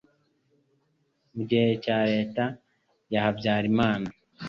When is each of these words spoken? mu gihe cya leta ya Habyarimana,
mu 1.33 1.41
gihe 1.49 1.69
cya 1.83 1.97
leta 2.11 2.43
ya 3.11 3.19
Habyarimana, 3.25 4.07